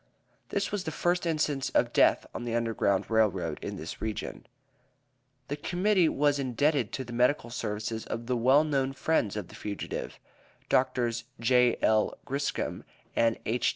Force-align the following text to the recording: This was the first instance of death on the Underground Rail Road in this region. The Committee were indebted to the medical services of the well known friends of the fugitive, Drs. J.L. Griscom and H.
This 0.49 0.71
was 0.71 0.83
the 0.85 0.89
first 0.91 1.27
instance 1.27 1.69
of 1.75 1.93
death 1.93 2.25
on 2.33 2.43
the 2.43 2.55
Underground 2.55 3.11
Rail 3.11 3.27
Road 3.29 3.59
in 3.61 3.75
this 3.77 4.01
region. 4.01 4.47
The 5.47 5.55
Committee 5.55 6.09
were 6.09 6.33
indebted 6.39 6.91
to 6.93 7.03
the 7.03 7.13
medical 7.13 7.51
services 7.51 8.07
of 8.07 8.25
the 8.25 8.35
well 8.35 8.63
known 8.63 8.93
friends 8.93 9.35
of 9.35 9.49
the 9.49 9.53
fugitive, 9.55 10.17
Drs. 10.69 11.25
J.L. 11.39 12.17
Griscom 12.25 12.83
and 13.15 13.37
H. 13.45 13.69